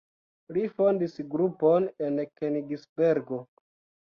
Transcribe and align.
Li 0.55 0.61
fondis 0.79 1.13
grupon 1.33 1.85
en 2.07 2.19
Kenigsbergo. 2.41 3.41